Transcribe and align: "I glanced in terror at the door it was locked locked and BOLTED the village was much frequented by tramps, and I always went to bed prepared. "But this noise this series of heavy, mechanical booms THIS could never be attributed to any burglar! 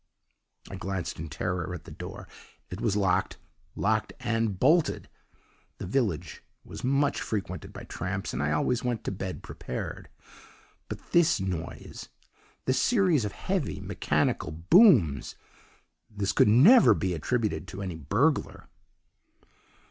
"I 0.71 0.77
glanced 0.77 1.19
in 1.19 1.29
terror 1.29 1.75
at 1.75 1.83
the 1.83 1.91
door 1.91 2.27
it 2.71 2.81
was 2.81 2.95
locked 2.97 3.37
locked 3.75 4.13
and 4.19 4.59
BOLTED 4.59 5.07
the 5.77 5.85
village 5.85 6.43
was 6.63 6.83
much 6.83 7.21
frequented 7.21 7.71
by 7.71 7.83
tramps, 7.83 8.33
and 8.33 8.41
I 8.41 8.51
always 8.51 8.83
went 8.83 9.03
to 9.03 9.11
bed 9.11 9.43
prepared. 9.43 10.09
"But 10.89 11.11
this 11.11 11.39
noise 11.39 12.09
this 12.65 12.81
series 12.81 13.25
of 13.25 13.33
heavy, 13.33 13.79
mechanical 13.79 14.51
booms 14.51 15.35
THIS 16.09 16.31
could 16.31 16.47
never 16.47 16.95
be 16.95 17.13
attributed 17.13 17.67
to 17.67 17.83
any 17.83 17.97
burglar! 17.97 18.69